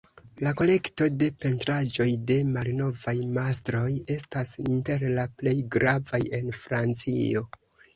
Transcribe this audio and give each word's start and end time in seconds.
La 0.45 0.51
kolekto 0.61 1.09
de 1.23 1.27
pentraĵoj 1.43 2.07
de 2.33 2.39
malnovaj 2.57 3.15
mastroj 3.37 3.87
estas 4.19 4.57
inter 4.67 5.09
la 5.21 5.31
plej 5.39 5.59
gravaj 5.81 6.27
en 6.45 6.55
Francio. 6.69 7.51